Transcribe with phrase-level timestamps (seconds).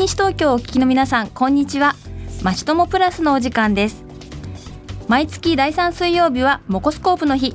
[0.00, 1.94] 西東京をお聞きの皆さんこんにちは。
[2.42, 4.02] まちともプラスのお時間です。
[5.08, 7.54] 毎月第3水曜日はモコスコープの日。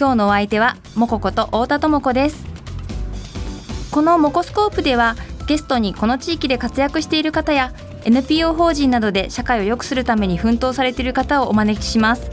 [0.00, 2.46] 今日のお相手はモコこと太田智子です。
[3.90, 7.74] このモコスコープではゲストにこの地域で活躍している方や
[8.06, 12.30] NPO 法人などで社会を良くするために奮闘されている方をお招きします。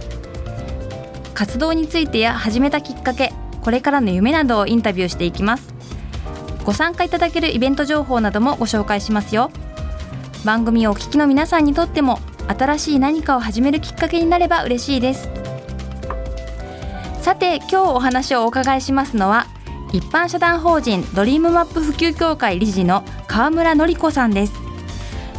[1.33, 5.72] 活動についてや始めたきっかけこれからの夢などをインタビューしていきます。
[6.63, 9.51] ご参加いただけるイベント情報などもご紹介しますよ。
[10.45, 15.29] 番組をお聞きの皆さんにとっても新しい何かを始めるきっかけになれば嬉しいです。
[17.21, 19.47] さて今日お話をお伺いしますのは
[19.93, 24.53] 一般社団法人ドリームマップ普及協会理事の川村典子さんです。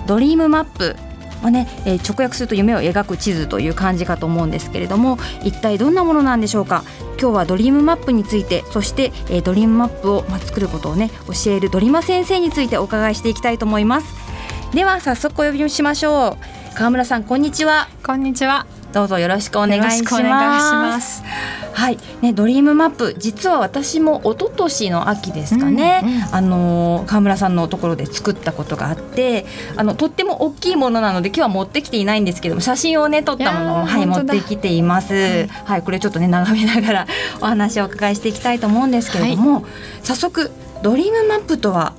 [0.06, 0.96] ドリームマップ
[1.44, 6.82] はね、えー、直訳すると夢を描く地図という感じかと思うんですけれども一体どんなものなんでしょうか？
[7.20, 11.10] 今日はドリームマップについてそして、えー、ドリームマップを、まあ、作ることをね
[11.45, 14.14] 教えるドリマ先生についてお伺いしていきたいと思います。
[14.73, 16.74] では早速お呼びしましょう。
[16.76, 17.88] 川村さんこんにちは。
[18.04, 18.66] こんにちは。
[18.95, 21.23] どうぞよろしくお願いします
[21.73, 26.02] はい、ね、ドリームマップ、実は私も一昨年の秋ですかね。
[26.04, 29.45] うんうん、あの川村さんのところで作ったことがあって、
[29.76, 35.14] あのとっても大きいものなので、今日は持ってきていないんですけども、写真をね、撮ったものを、はい、持ってきています。
[35.14, 37.06] はい、はい、これちょっとね、眺めながら、
[37.40, 39.54] お話をお伺いしていきたいと思うんですけれども。
[39.54, 39.64] はい、
[40.04, 41.95] 早速、ドリームマップとは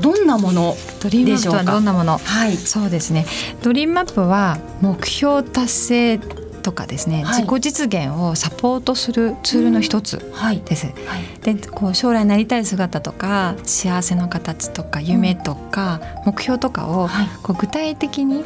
[0.00, 2.18] どんなものドリームマップはどんなもの？
[2.18, 3.26] はい、そうですね。
[3.62, 6.18] ドリームマップは目標達成
[6.62, 10.18] とかですね、はい、自己実現をサポートするツールの一つ
[10.64, 10.86] です。
[10.86, 11.06] うん。
[11.06, 17.10] はい、でこう将来なりたい姿とか幸せの形とか夢とか目標とかを、
[17.42, 18.44] こう具体的に、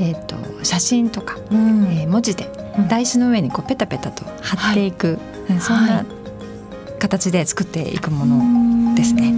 [0.00, 2.50] えーと、写真とか、うん、えー、文字で
[2.88, 5.20] 台紙の上にこうペタペタと貼っていく、
[5.60, 6.04] そんな
[6.98, 9.32] 形で作っていくものですね。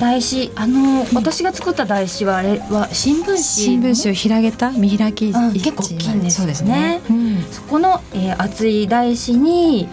[0.00, 4.70] 台紙あの、私が作った台紙はあれは新聞紙新聞紙を広げた？
[4.70, 6.54] 見開き、結構大きいんですね。
[6.54, 9.88] そね、うん、そこの、えー、厚い台紙に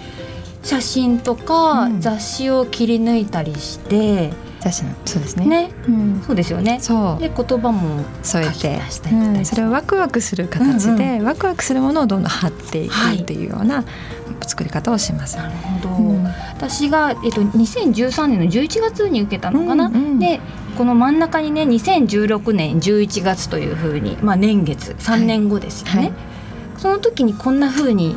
[0.63, 4.31] 写真とか雑誌を切り抜いたりして。
[4.61, 5.45] 雑誌のそうですね。
[5.45, 6.79] ね、うん、そうですよね。
[6.81, 7.21] そう。
[7.21, 13.85] で言葉も添えて、うん、それをワクワクする形で、うんうん、ワクワクするものをどんどん貼っていくっていうような
[14.45, 15.37] 作り方をします。
[15.37, 15.89] なるほど。
[15.89, 19.87] うん、私がえっと2013年の11月に受けたのかな？
[19.87, 20.39] うんうん、で
[20.77, 25.93] この真ん中にね2016年11月というふうにまあ年月3年後ですよね。
[25.93, 26.13] はいはい、
[26.77, 28.15] その時にこんなふうに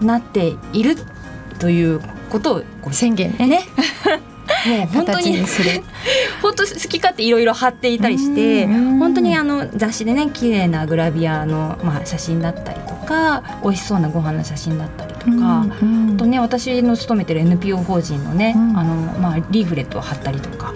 [0.00, 0.96] なっている
[1.58, 2.00] という
[2.30, 3.62] ことを宣言ね。
[4.68, 5.38] ねもう 本当に
[6.42, 15.66] 本当好き勝手いろいろ貼っていたりして本当にあの雑誌でね綺麗なグラビアの、まあ、写真だったりとか美味しそうなご飯の写真だったりとか、
[16.16, 20.72] とね私の勤めてる NPO 法人のね、あのまあ、リーフレットを貼ったりとか。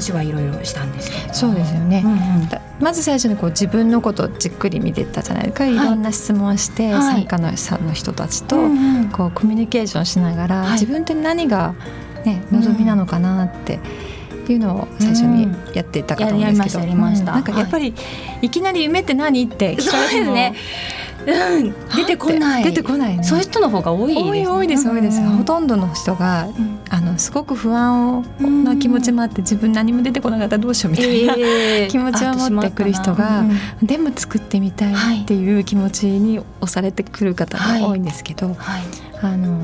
[0.00, 1.34] 私はいろいろしたんですけど。
[1.34, 7.50] そうですよね、うんうん、まず最初にこう自分のことをじっくり見てたじゃないですか、はい、いろんな質問をして、はい、参加の
[7.84, 8.56] の人たちと
[9.12, 11.74] こうコミュニケーションしながら、はい、自分って何が
[12.24, 13.78] ね、望みなのかなって
[14.52, 17.94] いうのを最初にやっていたかと思うんですけど、うん、なんかやっぱり、
[18.42, 19.44] い、きなり夢って何？
[19.44, 20.54] って聞かれるね。
[21.26, 22.64] うん、出てこない。
[22.64, 38.56] 出てこない、ね、そういう人の方が多いです、ね、多いです多いです、ほとんどの人が、うん、あのすごく不安をな気持ちもあって自分何も出てこなかったらどうしようみたいな、えー、 気持ちを持ってくる人が、うん、でも作ってみたいっていう気持ちに押されてくる方が多いんですけど、はい
[39.20, 39.60] はい、あの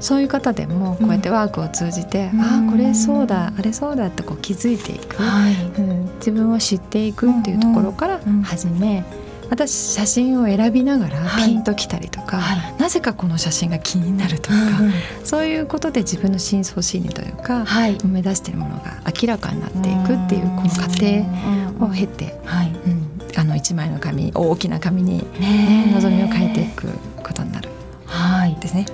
[0.00, 5.54] そういう方でもこうやってワークを通じて、うん、ああこれそうだあれそうだってこう気づいていく、はい。
[5.54, 9.04] うん、自分を知っていくっていうところから始め、
[9.50, 14.92] 私写真を選びながらピンときたりとか、はい、なぜかこの写真が気になるとか、うん、
[15.24, 22.68] そういうことで自分の深層心理というか、はい、目指しているものが明らかになっていくっていうこの過程を経て、はい。
[22.68, 26.88] うん、あの一枚の紙大きな紙に、ね、望みを変えていく
[27.22, 27.70] ことになる、
[28.06, 28.86] はい、ですね。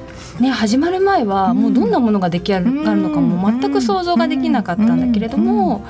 [0.43, 5.87] ね、始まる前はもうどんなものが出来上がるのかも全く想像ができなかったんだけれども、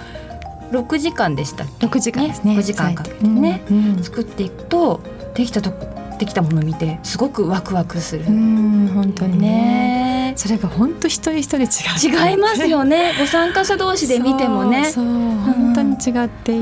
[0.71, 2.57] 6時間でしたっけ？6時間ですね。
[2.59, 3.63] 6時間かけてね、
[4.03, 5.01] 作っていくと
[5.35, 5.73] できたと
[6.19, 8.25] できたものを見てすごくワクワクする。
[8.25, 10.35] 本当にね。
[10.37, 12.31] それが本当一人一人違う。
[12.31, 13.15] 違いますよね。
[13.21, 14.85] ご参加者同士で見てもね。
[14.85, 16.59] そう本当に違って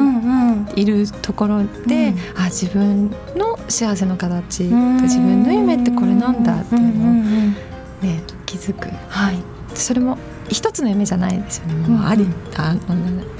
[0.76, 7.69] いるところで、あ自分の幸せの形と自分の夢ってこれなんだっていうのを
[8.02, 8.22] ね。
[8.46, 9.36] 気づく、はい、
[9.74, 10.18] それも
[10.48, 11.74] 一つの夢じゃないですよね。
[11.88, 12.26] もうあり、
[12.56, 12.80] あの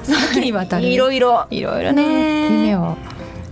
[0.07, 0.87] 多岐にわたる。
[0.87, 1.47] いろいろ。
[1.51, 2.45] いろいろね。
[2.45, 2.97] 夢を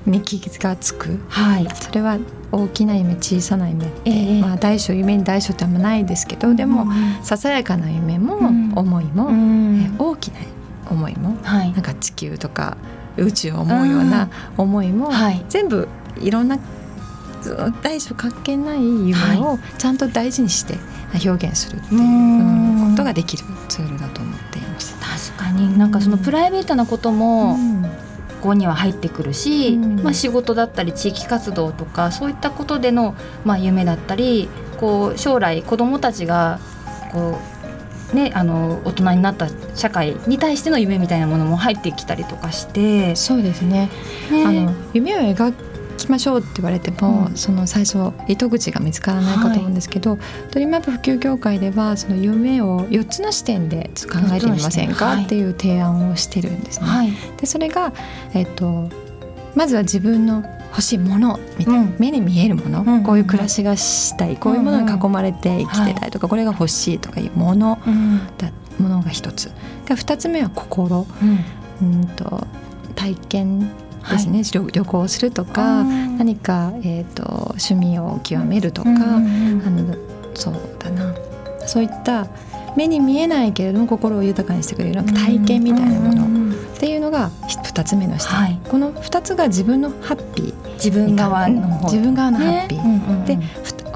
[0.06, 1.18] に気がつく。
[1.28, 1.68] はい。
[1.74, 2.18] それは
[2.52, 8.38] 大きな夢小さな夢って、えー、まあ大小夢に大小ってあんまないですけど、でも、うん、ささやかな夢も、
[8.74, 10.40] 思いも、うん、え大きな
[10.90, 12.76] 思いも、はい、なんか地球とか
[13.16, 15.10] 宇宙を思うような思いも、
[15.48, 15.88] 全部
[16.20, 16.58] いろんな
[17.82, 20.78] 大小関係ない夢をちゃんと大事にして
[21.26, 24.96] 表現するっていうことができるツールだと思っています。
[25.34, 25.78] 確かに。
[25.78, 27.56] なんかそのプライベートなことも、
[28.40, 34.48] ここには入ってくるし、うん、まあ、仕事だったり地域活動とかそういったことでの、まあ、夢だったり
[34.78, 36.60] こう将来子どもたちが
[37.10, 37.40] こ
[38.12, 43.16] う、ね、あの大人になった社会に対しての夢みたいなものも入ってきたりとかして。
[43.16, 43.90] そうですね。
[44.30, 44.44] ね。
[44.46, 45.52] あの夢を描
[45.98, 56.86] きましょうって言われても、うん、その最初糸口が見つからないかと思うんですけど、はい、ドリームアップ普及協会ではその夢を4つの視点で考えてみませんか、っていう提案をしてるんですね。
[56.86, 57.92] はい、でそれが、
[58.34, 58.88] えっと、
[59.54, 67.78] まずは自分の欲しいものみたいな、うん、目に見えるもの、うん、こういう暮らしがしたいこういうものに囲まれて生きてたいとか、うん、これが欲しいとかいうもの
[68.36, 69.50] だ、ものが一つ。
[69.86, 71.06] で2つ目は心、
[71.82, 72.46] うんと
[72.94, 73.70] 体験
[74.10, 79.94] ですね、はい、旅行するとか何か、えーと、趣味を極めるとか、うんうんうん、あの
[80.34, 81.14] そうだな。
[81.66, 82.26] そういった
[82.76, 90.68] 目に見えないけれども心を豊かにしてくれる体験みたいなものっていうのが2つ目の視点、はい、この2つが自分のハッピー。
[90.74, 93.02] 自分側の自分側のハッピー、ね。
[93.08, 93.38] うんうん、で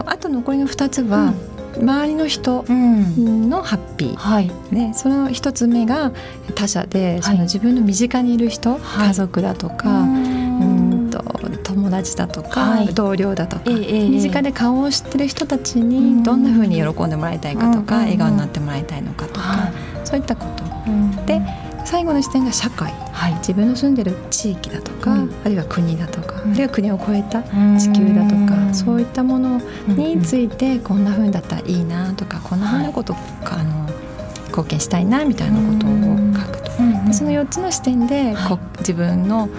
[0.05, 1.32] あと残りの2つは、
[1.76, 4.50] 周りの人のハッピー、はい。
[4.70, 6.12] ね、その一つ目が
[6.54, 11.10] 他者で、その自分の身近にいる人、はい、家族だとか、うん。
[11.10, 11.22] と
[11.64, 19.70] 友達だとか、はい、同僚だとか、えー、身近で顔を知ってる人たちにどんなふうに喜んでもらいたいかとか、笑顔になってもらいたいのかとか、
[20.04, 20.64] そういったこと。
[21.26, 21.40] で
[21.92, 33.90] 最後の視点が社会、はい、自分の住んでる地域だとか、うん、あるいは国だとか、うん、あるいは国を超えた地球だとか、そういったものについてこんなふうだったらいいなとか、こんなふうなことか、あの
[34.46, 35.90] 貢献したいなみたいなことを
[36.34, 36.70] 書くと、
[37.08, 39.50] でその4つの視点でこ、自分の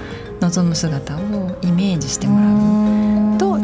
[0.42, 3.60] 望む姿をイメージしてもらうと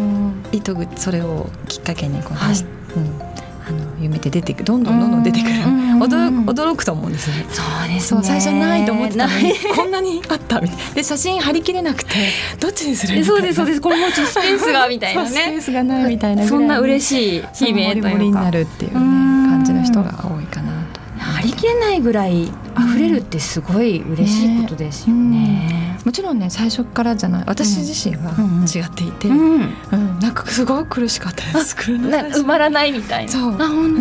[0.51, 2.55] 糸口それをきっかけにこう、はい。
[2.97, 3.28] うん
[3.69, 5.53] あの夢って出てくるどんどんどんどん出てくる、
[5.99, 7.45] 驚く驚くと思うんですね。
[7.49, 8.21] そうですね。
[8.23, 10.93] 最初ないと思ってたのにこんなにあったみたいな。
[10.95, 12.09] で写真貼り切れなくて
[12.59, 13.81] どっちにするそうですそうです。
[13.81, 15.29] これもスペースがみたいなね。
[15.29, 18.09] スペースがないみたいなそんな嬉しい悲鳴というか。
[18.19, 20.99] になるっていうね感じの人が多いかなと。
[21.19, 25.88] 貼り切れないぐらい溢れるってすごい嬉しいことですよね。
[26.09, 27.43] もちろんね最初からじゃない。
[27.45, 28.31] 私自身は
[28.65, 29.59] 違っていて、うん。
[30.19, 31.43] なんかすごい苦しかった。
[31.55, 33.31] です埋まらないみたいな。
[33.31, 33.55] そう。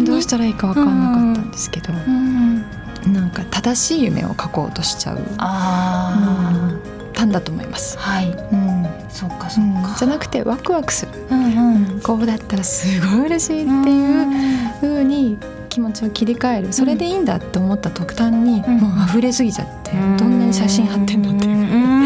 [0.07, 5.19] どうしたらいいか分かんなかったんですけど、なんか正しい夢を描こうとしちゃう。
[5.37, 6.73] あ、
[7.13, 7.31] たん。
[7.31, 7.99] だと思います。
[7.99, 14.27] はい、うん、そうかそうか、じゃなくてワクワクする、うんうん、こうだったらすごい嬉しいっていう
[14.81, 15.37] ふうに
[15.69, 16.73] 気持ちを切り替える。
[16.73, 21.47] それでいいんだって思った途端に、もう溢れすぎちゃって、どんなに写真貼ってんのって。
[21.47, 21.98] いう、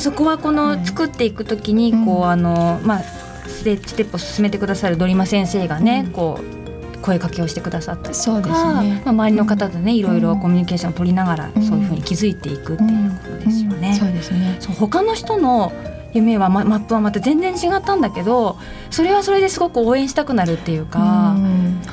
[0.00, 13.94] そこはこの作っていくときにこう、あのまあステップを進めてくださるドリマ先生がね、こう声かけをしてくださったりとか、ね、まあ、周りの方とねいろいろコミュニケーションを取りながら、そういうふうに気づいていくっていうことですよね。
[13.94, 14.56] そうですね。
[14.60, 15.72] そう他の人の
[16.12, 18.58] 夢はマップはまた全然違ったんだけど
[18.90, 21.36] それはそれですごく応援したくなるっていうか、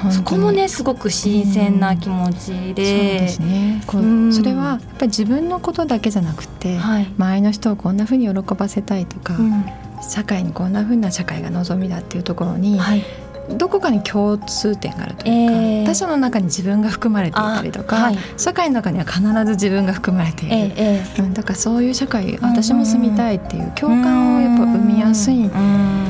[0.08, 3.82] うそこもねすごく新鮮な気持ちで,、そね。
[3.86, 9.66] それはやっぱり自分のことだけじゃなくて、はい、周りの人をこんなふうに喜ばせたいとか、うん、
[10.02, 13.06] 社会にこんなふうな社会が望みだっていうところに、はい
[13.50, 25.50] どこかに共通点があるというか、えー、他者の中に自分が含まれていたりとか、はい、社会の中には必ず自分が含まれている、えー、うん、だからそういう社会私も住みたいっていう共感をやっぱ生みやすい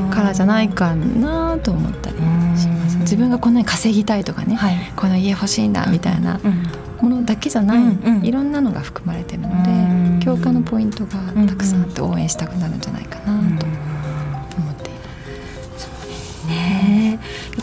[0.09, 2.17] からじゃないかなと思ったり
[2.57, 2.97] します。
[2.99, 6.39] 自分がこんなに稼ぎたいとかね、はい、この家欲しいんだみたいな
[6.99, 9.49] ものだけじゃない、うんうん、いろんなのが含まれてるの
[10.19, 13.65] で共感のポイントがたくさんあって応援したくなるんじゃないかなと。
[13.65, 13.86] ね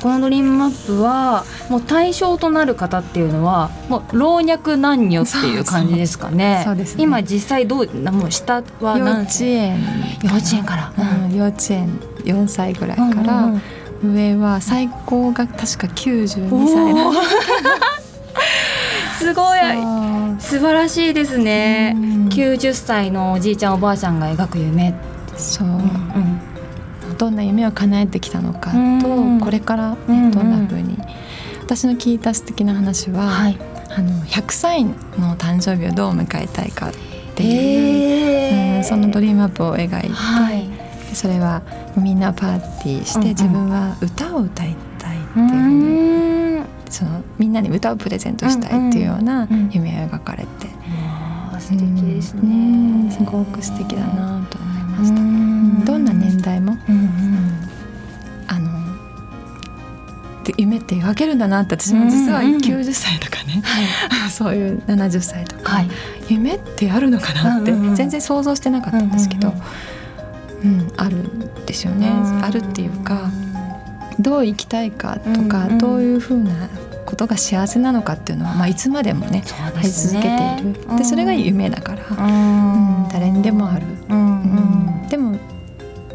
[0.03, 6.63] このドリームマップはもう対象となる方っていうのはもう老若男女っていう感じですかね。
[6.65, 9.79] そうです、ね、今実際どうもう下は幼稚園
[10.23, 10.93] 幼稚園から、
[11.27, 13.63] うん、幼稚園4歳ぐらいから、うん
[14.05, 17.13] うん、上は最高が確か92歳な
[19.19, 19.59] すごい。
[20.39, 21.97] 素晴らしいですね。
[22.31, 24.95] 90歳のおじいちゃんおばあちゃんが描く夢。
[25.37, 26.34] そう、うん
[27.25, 30.99] どんな夢を叶えてきたのかとこれから、ね、どんなふうに。
[31.63, 34.93] 私の聞いた素敵な話は、はい、あの100歳の
[35.39, 36.93] 誕生日をどう迎えたいかっ
[37.35, 40.69] ていう、うん、そのドリームアップを描いて、はい、
[41.15, 41.63] それは
[41.97, 50.69] みんなパーティーして自分は歌を歌いたいっていうふうにそのみんなに歌をプレゼントしたいっていうような夢を描かれて。
[51.59, 53.11] 素敵ですね。
[53.11, 55.87] すごく素敵だなと思いました。
[55.87, 57.04] どんな年代も、うん
[60.57, 63.63] 夢って描けるんだなって私も実は90歳とかね、
[64.31, 65.89] そういう70歳とか、はい、
[66.29, 69.55] 夢ってあるのかなって全然想像してなかったんですけど、
[70.63, 72.11] うん、あるんですよね、
[72.43, 73.31] あるっていうか
[74.19, 76.69] どう生きたいかとか、どういうふうな
[77.05, 79.45] ことが幸せなのかっていうのは、まあ、いつまでもね
[79.77, 80.29] あり続けて
[80.61, 80.99] いる。
[80.99, 83.09] でそれが夢だから、うん。
[83.13, 85.07] 誰にでもある、うん。
[85.09, 85.39] でも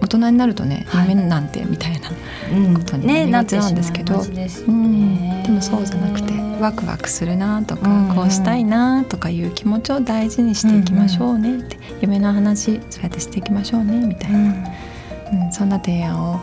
[0.01, 4.25] 大人になるとね、夢なんてみたいなことになりがちなんですけど、う
[4.71, 5.43] ん。
[5.43, 14.41] でもそうじゃなくてワクワクするなとか、こうしたいなとかいう気持ちを大事にしていきましょうねって、夢の話そうやってしていきましょうねみたいな、う
[15.49, 15.51] ん。
[15.51, 16.39] そんな提案を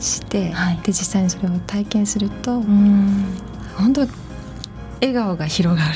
[0.00, 3.24] して、はい、で実際にそれを体験すると、うん、
[3.76, 4.00] 本当
[5.00, 5.94] 笑顔が広がる、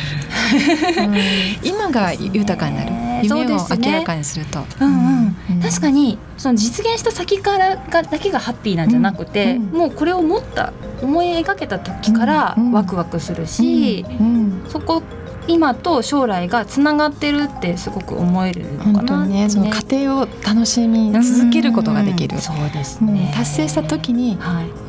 [1.04, 1.16] うん、
[1.62, 14.04] 今が豊かになる夢を明らかにすると、ね、うんうん、確かにその実現した先からがだけがハッピーなんじゃなくて、もうこれを持った思い描けた時からワクワクするし、
[14.68, 15.02] そこ
[15.46, 24.38] 今と将来がつながってるってすごく思えるのかな、ね、その過程を楽しみ続けることができる、そうですね、達成した時に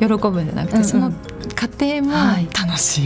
[0.00, 1.12] 喜ぶんじゃなくて、その
[1.54, 3.02] 過程も楽し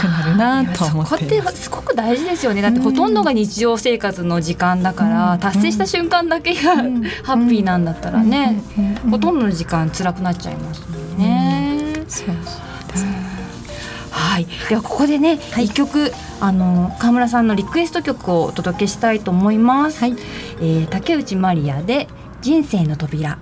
[0.00, 2.62] くなるなと思って、そこってすごく大事ですよね。
[2.62, 6.82] だってほとんどが日常生活の時間だから、達成した瞬間だけが、ハ
[7.34, 8.62] ッピーなんだったらね、
[9.10, 12.04] ほとんどの時間辛くなっちゃいますもんね。
[12.08, 12.28] そう
[14.22, 20.12] はい、ではここでね、一、曲あの川村さんのリクエスト曲をお届けしたいと思います、はい、
[20.60, 22.08] えー、竹内まりやで
[22.40, 23.38] 人生の扉。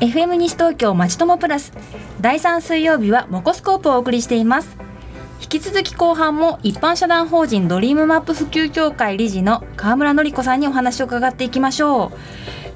[0.00, 1.72] FM 西東京まちともプラス。
[2.20, 4.76] 第3水曜日はモコスコープをお送りしています
[5.42, 12.10] 引き続き後半も一般社団法人ドリームマップ普及協会理事の川村典子さんにお話を伺っていきましょう。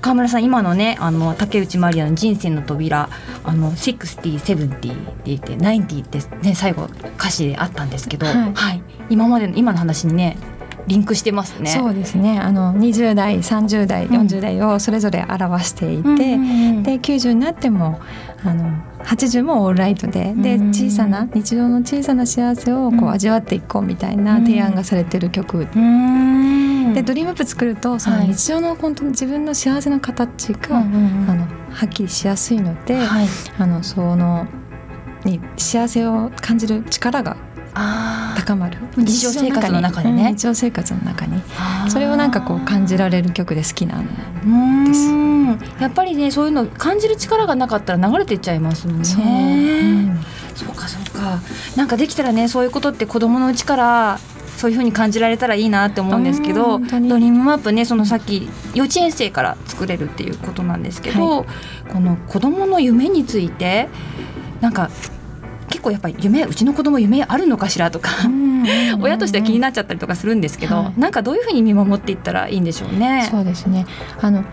[0.01, 3.09] 川村さん今のねあの竹内まりやの人生の扉
[3.45, 4.89] あの60、70って
[5.25, 10.37] 言って90ってね最後歌詞であったんですけど、はい、はい、今までの今の話にね
[10.87, 11.71] リンクしてますね。
[11.71, 12.39] そうですね。
[12.39, 18.01] あの20代、30代、40代をそれぞれ表していて、うん、で90になっても
[18.45, 18.71] あの
[19.05, 32.99] 80もオールライトでで小さな日常の小さな幸せをこう味わっていこうみたいな提案がされてる曲、でドリームアップ作るとその日常の本当に自分の幸せの形が、あのはっきりしやすいので、
[33.59, 34.47] あのその
[35.25, 37.37] に幸せを感じる力が
[38.37, 38.79] 高まる。
[38.97, 41.43] 日常生活の中でね、日常生活の中に。
[41.89, 44.07] それをなんかこう感じられる曲で好きなん
[44.87, 45.27] です。
[45.81, 49.05] やっぱりねそういうの感じる力がなかったら流れていっちゃいますもんね。
[49.05, 50.21] そう,、うん、
[50.55, 51.41] そうかそうか。
[51.77, 54.19] なんかできたらねそういうことって子供のうちから
[54.57, 63.89] そういうふうに感じられたらいいなって思うんですけどドリームマップねそのさっき幼稚園生から作れるっていうことなんですけど、はい、この子供の夢について
[64.61, 64.91] なんか
[65.69, 68.11] 結構やっぱり夢うちの子供夢あるのかしらとか
[69.01, 73.29] 親としては気になっちゃったりとかするんですけど、はい、なんかどういうふうに見守っていったらいいんでしょうね。
[73.31, 73.87] そうですね。
[74.21, 74.45] あの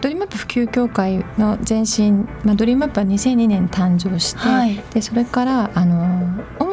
[0.00, 6.21] ドリームマップ普及協会の前身、まあ、ドリームマップは2002年誕生して、はい、でそれからあの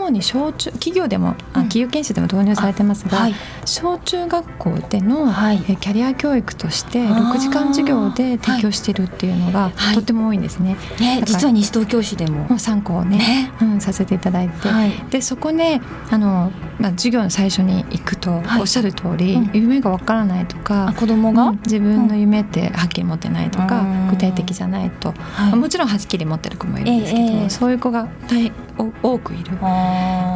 [0.09, 3.35] 主に小中企業でも、あ企業研修でも導入されてますが、はい、
[3.65, 10.75] 小中学校での、はい、キャリア教育として6時間授業で提供しているっていうのが、とても多いんですね。
[10.99, 12.57] ね実は西東京市でも。
[12.57, 14.69] 参考をね、ね、うん、させていただいて、
[15.11, 28.51] でそこであの、まあ、授業の最初に行くと、おっしゃる通り、うん、夢がわからないとか子供が、うん、自分の夢ってはっきり持ってないとか、具体的じゃないと、はい、もちろんはっきり持ってる子もいるんですけど、えー、そういう子が大
[29.03, 29.51] 多くいる。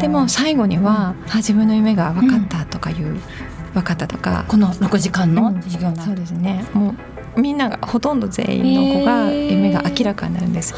[0.02, 3.22] でも最後には、うん、自分の夢が分かったとかいう、うん、
[3.74, 4.46] 分かったとか。
[4.48, 6.66] この6時間の授業、うん、そうですね。
[6.74, 6.96] もう
[7.36, 10.74] みんながほとんど全員の子が夢が明らかになるんです。
[10.74, 10.78] で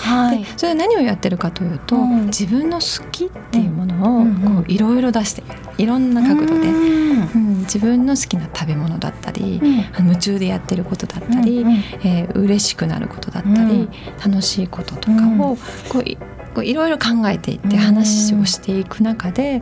[0.58, 3.75] それは何をやってるかというと、自分の好きっていうも
[4.10, 5.44] のをいろいろ出して
[5.78, 7.60] いろんな角度で、うん。
[7.62, 9.60] 自分の好きな食べ物だったり、
[10.00, 11.72] 夢中でやってることだったり、うん
[12.04, 13.90] えー、嬉しくなることだったり、
[14.24, 15.58] 楽しいこととかを
[15.90, 19.62] こうこういろいろ考えていって話をしていく中で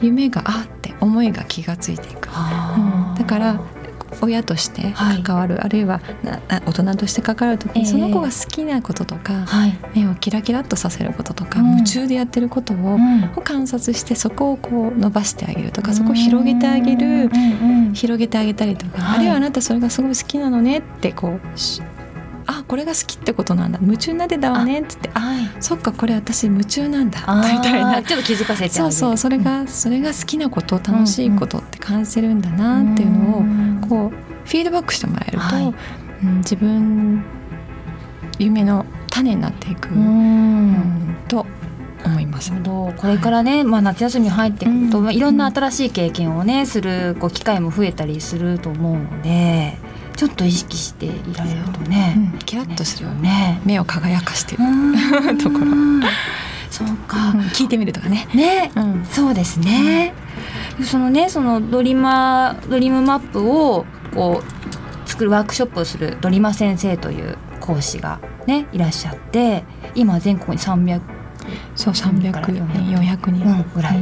[0.00, 3.60] 夢があって思いが気が付いていく、うん、だから
[4.20, 4.92] 親として
[5.24, 6.00] 関わる、はい、あるいは
[6.66, 9.46] 大人として関わる時に、その子が好きなこととか、
[9.94, 12.98] 目をキラキラっとさせることとか、夢中でやってることを,、
[13.44, 17.30] 観察してそこをこう伸ばしてあげるとか、そこを広げてあげる、
[17.92, 21.40] 広げてあげたりとか、あるいはあなたそれがすごい好きなのねってこう
[22.46, 23.78] あこれが好きってことなんだ。
[23.80, 24.80] 夢中になってたわね。
[24.80, 27.20] っつってあ、はい、そっかこれ私夢中なんだ。
[27.20, 28.02] みたいな。
[28.02, 33.38] ちょっと気づかせてそうそうそれが、うん、それが好きなこと楽しいことって感じてるんだなっていうの
[33.84, 34.10] をこう
[34.44, 35.74] フィードバックしてもらえると、はい、
[36.24, 37.24] うん、自分
[38.38, 41.46] 夢の種になっていく、うん、と
[42.04, 42.52] 思います。
[42.52, 49.78] これからね、はい、まあ、夏休み入ってくると、うん、いろんな新しい経験をねするこう機会も増えたりすると思うので。
[50.16, 53.60] ちょっと意識していられるとね、うん、キラッとするよね。
[53.64, 54.62] 目を輝かしてる。
[55.42, 55.66] ところ。
[56.70, 57.16] そうか、
[57.52, 58.26] 聞いてみるとかね。
[58.34, 58.70] ね、
[59.10, 60.14] そうですね、
[60.84, 69.64] そのねそのドリマドリームマップをこう作るワークショップをするドリマ先生という講師がねいらっしゃって
[69.94, 71.00] 今全国に300
[71.74, 72.64] そう300人
[72.96, 73.98] 400人ぐらい、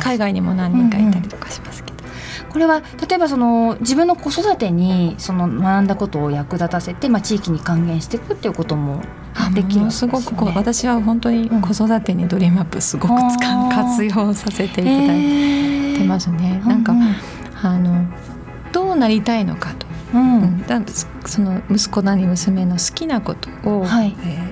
[0.00, 1.84] 海外にも何人かいたりとかします
[2.56, 9.02] これは例えばその自分の子育てにその学んだことを役立たせて、まあ、地域に還元していくっていうことも
[9.52, 16.62] できる、ね、すごくこう私は本当に子育てにドリームアップすごく使う、活用させていただいてますね。
[16.64, 17.14] なんか、うんうん、
[17.62, 18.06] あの
[18.72, 20.42] どうなりたいのかと、うん。
[20.42, 20.64] うん、
[21.26, 24.16] その息子なり娘の好きなことを、はい。
[24.24, 24.45] えー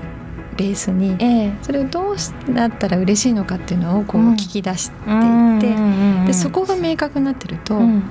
[0.57, 5.75] ベースに、えー、それをどうなったら嬉しいのかっていうのをこう聞き出していて、
[6.27, 8.03] でそこが明確になってると、うん、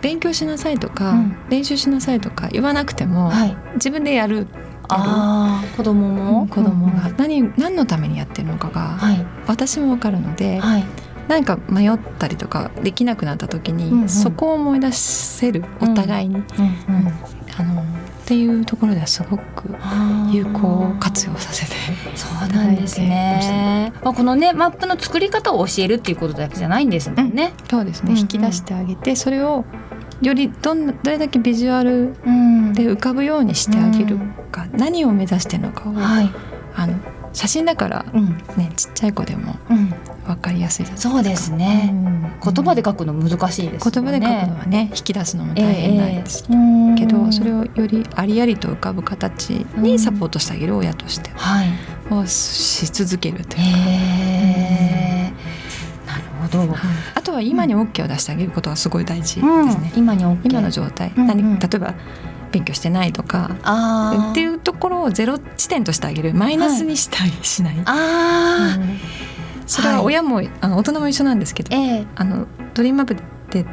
[0.00, 4.46] 勉強しなさいとか、うん、練習しなさいとか言わなくても、はい、自分でやる
[4.88, 10.84] あ子供も、うん、子供が何何のためにやってるのかが、はい、私も分かるので、はい、
[11.28, 17.39] 何か迷ったりとかできなくなった時に、うんうん、そこを思い出せるお互いに、うんうん、
[18.30, 19.74] っていうところではすごく
[20.30, 21.72] 有効活用させて
[22.14, 23.92] そうなんですね。
[24.04, 27.54] まあ、このねマップの作り方を教えるっていうことだけじゃないんですもんね。
[27.60, 29.64] うん、そうですね、引き出してあげてそれを
[30.22, 32.14] よりどんどれだけビジュアル
[32.72, 34.16] で浮かぶようにしてあげる
[34.52, 36.30] か、うん、何を目指してるのかを、はい、
[36.76, 36.94] あの
[37.32, 39.54] 写真だからね、うん、ちっちゃい子でも
[40.26, 51.30] 分かりやすいそうですね、うん、言葉で書くの難しいです、ね、言葉で書くのはね引き出すのも大変なんですけど、えー、それをよりありありと浮かぶ形にサポートしてあげる親として
[52.10, 53.78] をし続けるというか。
[53.86, 55.32] え。
[56.04, 56.78] ー、なるほど、はい、
[57.14, 59.44] あとは今に OK を出してあげることがすごい大事です
[59.78, 59.92] ね。
[59.96, 61.94] 今に OK 今の状態、うんうん、例えば
[62.52, 63.50] 勉強してないとか
[64.32, 66.34] っていうところをゼロ地点としてあげる。
[66.34, 67.82] マイナスにしたりしない。
[67.84, 68.98] あうん、
[69.66, 73.16] それは親も、はい、あの大人も一緒なんですけど、えー、あのドリームマップっ
[73.50, 73.64] て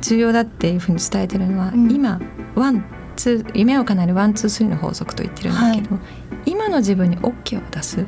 [0.00, 2.20] 重要だっていうふうに伝えてるのは、うん、今
[2.54, 2.84] one
[3.16, 6.00] two 夢を叶える one two three の法則と言ってるんだけど、は
[6.46, 8.04] い、今の自分に OK を出すっ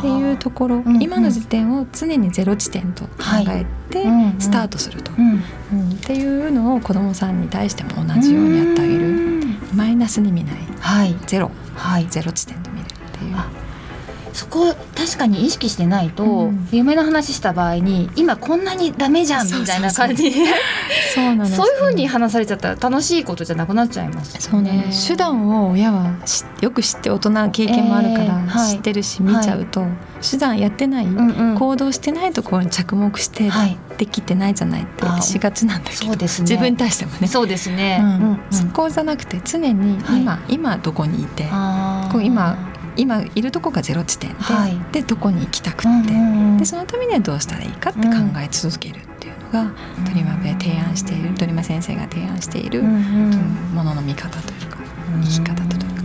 [0.00, 3.10] ていうところ、うんうん、今の時点を常にゼロ地点と考
[3.48, 4.04] えて
[4.38, 5.42] スタートすると、うん。
[5.72, 9.11] うん、っていうのを子どもさんに対しても同じようにやってあげる
[9.74, 13.36] マイナスに見ない、はい、ゼロ、はい、ゼロ地点で見るっていう。
[14.32, 20.36] そこ確かに意識してないと、うん、夢の話した場合に今こんなにダメじゃんみたいな感じで。
[21.14, 26.10] そうなんそういうふうに話されちゃったら楽しいことじゃなくなっちゃいます、ね、そうね手段を親は
[26.62, 29.90] よく知って大人経験もあるから知ってるし、見ちゃうと、はい、
[30.22, 37.28] 手段やってない、うんうん、行動してないところに着目して、はい、できてないじゃないってしがちなんだけどそうです、ね、自分に対してもね。
[37.28, 38.30] そうですね、うん。
[38.30, 41.44] うん、そこじゃなくて常に今、はい、今どこにいて
[42.10, 42.58] こう今
[42.96, 49.64] 今いるとこがゼロ地点ではい、でどこに行きたくって、うんうん、でそのためにはどうしたらいいかって考え続けるっていうのが、う
[50.00, 53.32] ん、ドリマで提案しているドリマ先生が提案している、うんうん、
[53.72, 54.78] ものの見方というか
[55.22, 56.02] 生き方というか。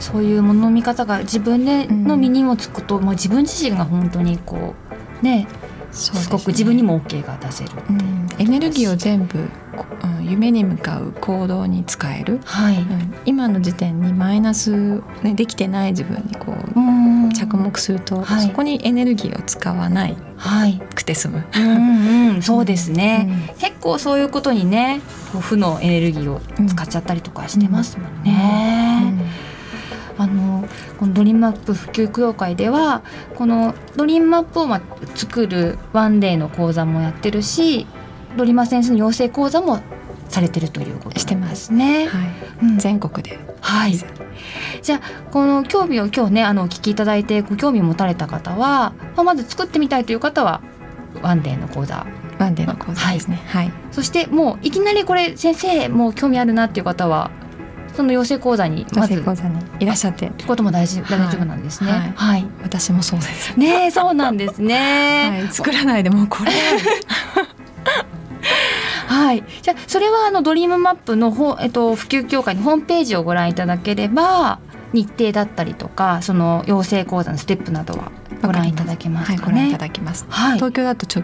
[0.00, 4.74] そういうものの見方が自分での身にもつくと、もう自分自身が本当にこ
[5.20, 5.48] うね
[5.92, 7.92] すごく自分にも OK が出せる、う。
[7.92, 12.76] ん、エネルギーを全部、うん、夢に向かう行動に使える、はい。
[12.76, 25.00] うん、今の時点にマイナス、ね、できてない自分にこう着目すると、はい、そこにエネルギーを使わない、はい、くて済む、うんうん、 そうですね、うん、結構そういうことにね
[25.40, 29.12] 負のエネルギーを使っちゃったりとかしてますもんね。
[30.18, 33.02] あのこのドリームマップ普及協会では
[33.36, 34.82] このドリームマップをま
[35.14, 37.86] 作るワンデーの講座もやってるし
[38.36, 39.80] ドリマ先生の養成講座も
[40.28, 42.30] されてるということしてますね、はい。
[42.62, 43.38] うん、全国で。
[43.60, 43.94] はい。
[44.82, 50.60] じゃあこの興味を今日ねあのお聞きいただいてご興味を持たれた方は、まあ、まず作ってみたいという方は
[51.22, 52.06] ワンデーの講座。
[52.38, 57.32] ワンデーの講座ですね、はい、はい、そしてもういきなりこれ先生もう興味あるなっていう方は
[57.98, 61.90] その養成講座にまず講座にいらっしゃってってことも大事、大丈夫なんですね。
[61.90, 63.58] はい、はい、私もそうです。
[63.58, 65.30] ね、そうなんですね。
[65.42, 66.52] はい、作らないでもこれ。
[69.08, 69.42] はい。
[69.62, 74.60] じゃそれはあのドリームマップのほえっと普及協会のホームページをご覧いただければ
[74.92, 80.24] 日程だったりとかその養成講座のステップなどはご覧いただけます、ね、はい、ご覧いただきます。
[80.28, 81.22] はい、東京だとちょ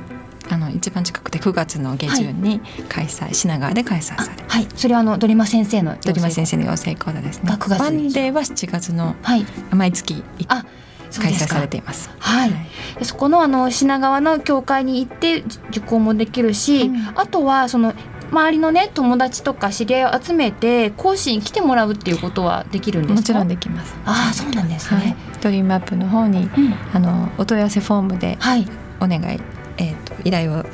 [0.51, 4.67] あの一番近くて9月の下旬に開催、はい、品川で開催されはい。
[4.77, 6.55] それはあのドリマ先生のドリマ先生。
[6.57, 7.53] の養成講座ですね。
[7.53, 9.17] 9月バンデーは7月の
[9.73, 10.65] 毎月あ
[11.17, 12.11] 開催されています。
[12.19, 12.51] はい。
[12.51, 12.57] は
[13.01, 17.95] い、そこのあの品川の教会に行って受講もできるし、うん、あとはその
[18.31, 23.95] 周りのね友達とか知り合いを集めて講師に来てもらうっていうことはできるんですもちろんできます。
[24.05, 25.01] ああそうなんですね。
[25.01, 28.39] はい、ドリームアップの方に、うん、あのお問い合わせフォームで
[29.01, 29.41] お願い
[29.79, 30.65] えーと、依頼を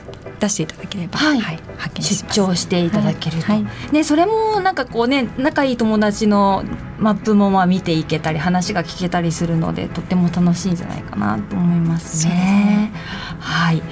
[0.40, 1.40] 出していただければ、はい。
[1.40, 1.60] はい、
[2.02, 6.64] 出張していただけると、はい、ね、それもなんかこうね仲いい友達の
[6.98, 12.32] マップもまあ見ていけたり話が聞けたりするのでとっても楽しいんじゃないかなと思いますね。
[12.34, 12.92] ね。
[13.38, 13.82] はい。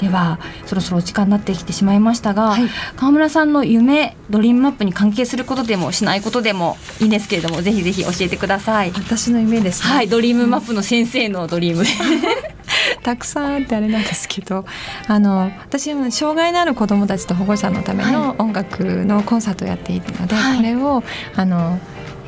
[0.00, 8.90] ではそろそろお時間になってきてしまいましたが、はい、川村さんの夢ドリームマップに関係することでもしないことでもいいんですけれどもぜひぜひ教えてください。
[8.90, 9.94] 私の夢ですね。
[9.94, 11.84] はいドリームマップの先生のドリーム
[13.04, 14.64] たくさんあってあれなんですけど
[15.06, 21.02] あの私は障害のある子どもたちと保護者のための音楽のコンサートをやっているので、はい、これを
[21.36, 21.78] あの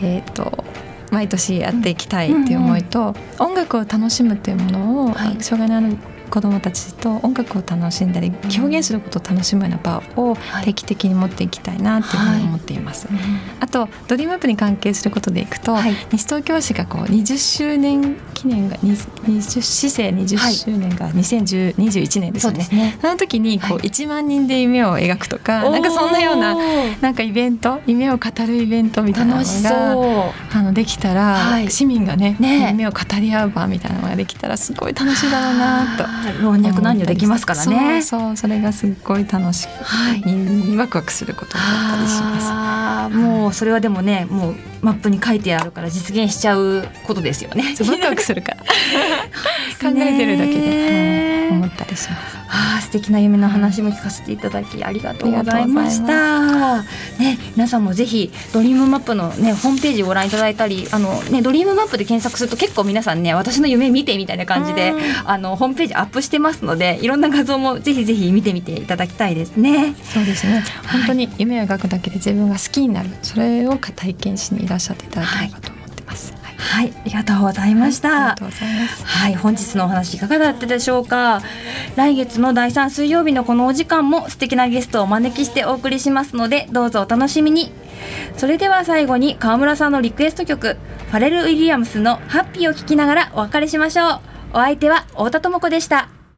[0.03, 0.65] えっ、ー、と
[1.11, 5.97] 毎年やっていきたいっていう思いと、うんうんうん、音楽を楽しむっていうものを、はい、障害のある
[6.31, 13.07] 子どもたちと音楽を楽しんだり表現することを楽しむような場を定期的に持っていきたいなっていうふうに思っています。
[13.09, 13.17] はい。
[13.17, 13.27] はい、
[13.61, 22.69] あとドリームアップに関係することでいくと、はい、西東京市がこう20周年記念が20市政20周年が2021年ですよね。
[22.73, 22.99] ね。
[23.01, 26.57] その時にこう1万人で夢を描くとか、なんかそんなような
[27.01, 32.69] なんかイベント夢を語るイベントみたいなのがあのできたら、市民がねね。
[32.71, 36.05] 夢を語り合う場みたいなのができたらすごい楽しいだろうなと。
[36.43, 38.03] 老若男女できますからね。
[38.03, 47.75] そうそれがすっごい楽しく、はい、ワクワクすることだったりしますもうそれはでもねもうマップに書いてあるから実現しちゃうことですよね。
[47.81, 48.59] ワクワクするから。
[49.91, 56.83] 考えてるだけで、思ったりしますあ素敵な夢の話も聞かせていただきありがとうございました。
[57.19, 64.93] ね、皆さんもぜひドリームマップのねホームページご覧いただいたり、あのねドリームマップで検索すると結構皆さんね私の夢見てみたいな感じで、
[65.25, 69.95] あのホームページアップしてますので、いろんな画像もぜひぜひ見てみていただきたいですね。
[70.05, 70.65] そうですね。
[70.91, 75.76] 本当に夢を描くだけで自分が好きになる、それを体験しにいらっしゃっていただければと
[76.59, 78.33] はい、ありがとうございました。
[78.33, 78.69] ありがとうござい。
[79.05, 81.43] はい、本日のお話いかがだったでしょうか。
[81.97, 87.73] 来月の第3水曜日のこのお時間も素敵なゲストをお招きしてお送りしますので、どうぞお楽しみに。
[88.37, 90.77] それでは最後に川村さんのリクエスト曲、
[91.11, 94.21] ファレル・ウィリアムスのハッピーを聴きながらお別れしましょう。
[94.53, 96.16] お相手は太田智子でした。